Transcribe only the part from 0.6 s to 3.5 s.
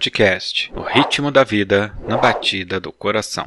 O ritmo da vida na batida do coração.